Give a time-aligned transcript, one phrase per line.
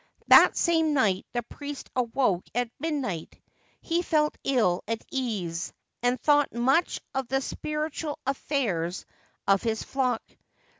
[0.29, 3.39] That same night the priest awoke at midnight;
[3.81, 9.05] he felt ill at ease, and thought much of the spiritual affairs
[9.47, 10.23] of his flock.